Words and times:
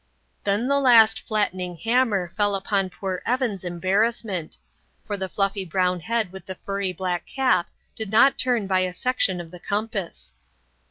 Then 0.45 0.67
the 0.67 0.79
last 0.79 1.19
flattening 1.27 1.77
hammer 1.77 2.33
fell 2.35 2.55
upon 2.55 2.89
poor 2.89 3.21
Evan's 3.23 3.63
embarrassment; 3.63 4.57
for 5.05 5.15
the 5.15 5.29
fluffy 5.29 5.63
brown 5.63 5.99
head 5.99 6.31
with 6.31 6.47
the 6.47 6.55
furry 6.65 6.91
black 6.91 7.27
cap 7.27 7.69
did 7.93 8.11
not 8.11 8.39
turn 8.39 8.65
by 8.65 8.79
a 8.79 8.93
section 8.93 9.39
of 9.39 9.51
the 9.51 9.59
compass. 9.59 10.33